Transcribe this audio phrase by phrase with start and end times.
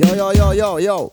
[0.00, 1.10] 要要要要要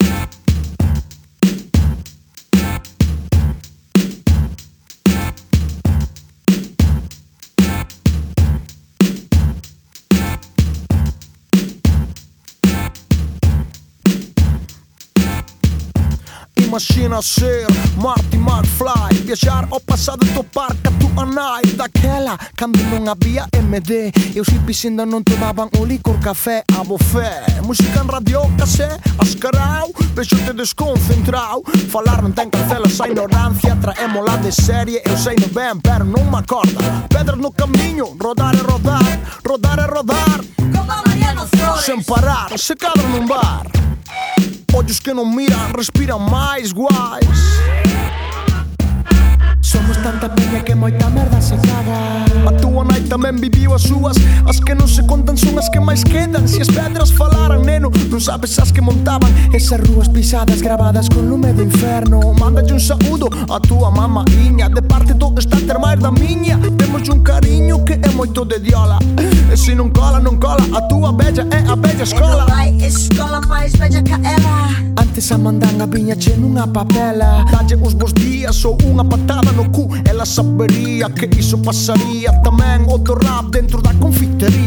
[16.77, 17.65] Maschine Sir,
[17.97, 24.13] Marty McFly Viaxar ao pasado e topar ca tua nai Daquela, cando non había MD
[24.13, 27.33] E os hippies ainda non daban o licor café a bofé
[27.65, 34.53] Música en radio casé, ascarao Vexote desconcentrao Falar non ten cancelas a ignorancia Traémola de
[34.53, 39.17] serie, eu sei no ben Pero non me acorda Pedras no camiño, rodar e rodar
[39.41, 43.65] Rodar e rodar Como Mariano Flores Sen parar, se cadra nun bar
[44.77, 47.41] ollos que non miran respiran máis guais.
[49.59, 52.23] Somos tanta peña que moita merda se caga.
[52.47, 54.15] A túa nai tamén viviu as súas.
[54.45, 56.47] As que non se contan son as que máis quedan.
[56.47, 59.27] Se as pedras falaran, neno Non sabes as que montaban.
[59.51, 62.21] Esas rúas pisadas gravadas con lume do inferno.
[62.37, 64.85] Mándalle un saúdo a túa mamaiña De
[65.17, 66.59] certo está ter máis da miña.
[66.77, 70.63] Temos un cariño que é moito de diola E eh, se non cola, non cola,
[70.73, 72.45] a túa bella é eh, a bella escola.
[72.45, 74.55] E vai escola máis bella que ela.
[74.97, 77.43] Antes a mandanga viña che nunha papela.
[77.51, 79.89] Dalle uns bons días ou unha patada no cu.
[80.05, 82.85] Ela sabería que iso pasaría Tamén.
[82.87, 84.66] Outro rap dentro da confitería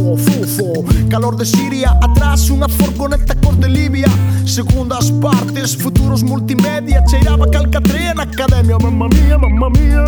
[0.00, 4.08] fufo, fufo Calor de Siria, atrás unha furgoneta cor de Libia.
[4.46, 7.04] Segundas partes, futuros multimedia.
[7.04, 10.04] Cheiraba calcatrea na academia, mamma mía, mamma mía.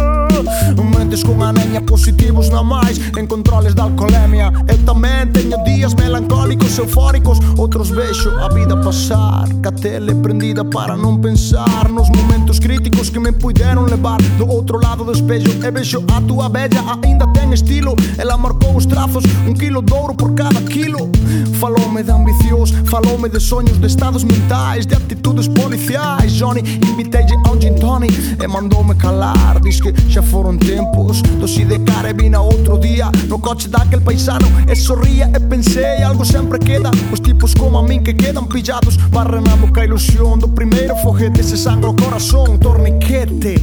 [0.96, 2.98] Mentes con anemia, positivos na máis.
[3.18, 4.52] En controles da alcoholemia.
[4.66, 7.38] Eu tamén teño días melancólicos, eufóricos.
[7.58, 12.41] Outros vexo a vida pasar Ca tele prendida para non pensar nos momentos
[12.82, 16.82] críticos que me puideron levar do outro lado do espello e vexo a tua bella
[17.04, 21.08] aínda ten estilo ela marcou os trazos un kilo de ouro por cada kilo
[21.60, 26.60] faloume de ambicios faloume de soños de estados mentais de actitudes policiais Johnny.
[26.82, 29.92] Invitei a un gin tonic e mandoume calar Diz que
[30.64, 33.10] tempos Dosi de cara e vina outro día.
[33.28, 34.46] No coche daquel paisano.
[34.68, 36.90] E sorría e pensei Algo sempre queda.
[37.12, 38.96] Os tipos como a min que quedan pillados.
[39.10, 40.38] Barrenando ca ilusión.
[40.38, 42.58] Do primeiro foguete Se sangra o corazón.
[42.58, 43.60] Torniquete